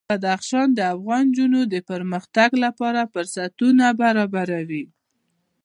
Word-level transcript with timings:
بدخشان 0.09 0.67
د 0.73 0.79
افغان 0.95 1.23
نجونو 1.31 1.59
د 1.73 1.75
پرمختګ 1.89 2.49
لپاره 2.65 3.01
فرصتونه 3.13 3.85
برابروي. 4.01 4.85